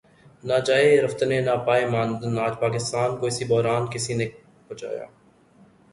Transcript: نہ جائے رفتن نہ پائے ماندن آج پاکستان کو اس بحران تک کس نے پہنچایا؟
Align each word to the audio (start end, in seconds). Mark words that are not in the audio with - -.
نہ 0.47 0.57
جائے 0.67 0.89
رفتن 1.01 1.31
نہ 1.47 1.55
پائے 1.65 1.83
ماندن 1.93 2.33
آج 2.45 2.53
پاکستان 2.63 3.09
کو 3.19 3.23
اس 3.27 3.37
بحران 3.49 3.81
تک 3.85 3.91
کس 3.93 4.05
نے 4.19 4.27
پہنچایا؟ 4.67 5.05